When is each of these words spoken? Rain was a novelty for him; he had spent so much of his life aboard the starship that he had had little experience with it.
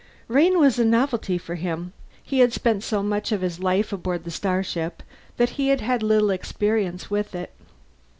Rain 0.27 0.57
was 0.57 0.79
a 0.79 0.83
novelty 0.83 1.37
for 1.37 1.53
him; 1.53 1.93
he 2.23 2.39
had 2.39 2.51
spent 2.53 2.81
so 2.81 3.03
much 3.03 3.31
of 3.31 3.41
his 3.41 3.59
life 3.59 3.93
aboard 3.93 4.23
the 4.23 4.31
starship 4.31 5.03
that 5.37 5.51
he 5.61 5.67
had 5.67 5.81
had 5.81 6.01
little 6.01 6.31
experience 6.31 7.11
with 7.11 7.35
it. 7.35 7.53